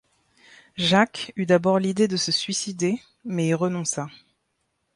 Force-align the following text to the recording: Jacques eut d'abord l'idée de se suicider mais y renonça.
Jacques 0.77 1.31
eut 1.35 1.45
d'abord 1.45 1.77
l'idée 1.77 2.07
de 2.07 2.17
se 2.17 2.31
suicider 2.31 2.99
mais 3.23 3.49
y 3.49 3.53
renonça. 3.53 4.09